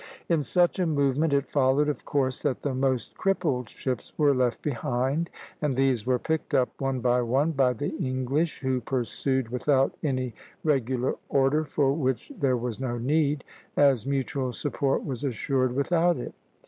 In 0.29 0.41
such 0.41 0.79
a 0.79 0.87
movement, 0.87 1.31
it 1.31 1.51
followed 1.51 1.87
of 1.87 2.05
course 2.05 2.41
that 2.41 2.63
the 2.63 2.73
most 2.73 3.15
crippled 3.19 3.69
ships 3.69 4.13
were 4.17 4.33
left 4.33 4.63
behind, 4.63 5.29
and 5.61 5.75
these 5.75 6.07
were 6.07 6.17
picked 6.17 6.55
up, 6.55 6.69
one 6.81 7.01
by 7.01 7.21
one, 7.21 7.51
by 7.51 7.73
the 7.73 7.95
English, 7.97 8.61
who 8.61 8.81
pursued 8.81 9.49
without 9.49 9.93
any 10.01 10.33
regular 10.63 11.17
order, 11.29 11.63
for 11.63 11.93
which 11.93 12.31
there 12.35 12.57
was 12.57 12.79
no 12.79 12.97
need, 12.97 13.43
as 13.77 14.07
mutual 14.07 14.53
support 14.53 15.05
was 15.05 15.23
assured 15.23 15.75
without 15.75 16.17
it. 16.17 16.33